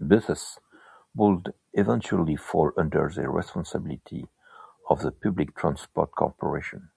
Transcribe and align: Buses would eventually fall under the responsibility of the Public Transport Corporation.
Buses 0.00 0.58
would 1.14 1.52
eventually 1.74 2.36
fall 2.36 2.72
under 2.74 3.10
the 3.14 3.28
responsibility 3.28 4.26
of 4.88 5.02
the 5.02 5.12
Public 5.12 5.54
Transport 5.54 6.12
Corporation. 6.12 6.90